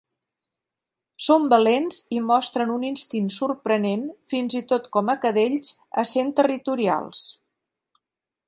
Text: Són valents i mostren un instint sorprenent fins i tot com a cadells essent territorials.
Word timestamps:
Són 1.25 1.43
valents 1.53 1.99
i 2.15 2.21
mostren 2.29 2.73
un 2.77 2.87
instint 2.89 3.29
sorprenent 3.37 4.09
fins 4.33 4.57
i 4.63 4.65
tot 4.73 4.89
com 4.97 5.13
a 5.15 5.19
cadells 5.27 5.73
essent 6.05 6.37
territorials. 6.41 7.25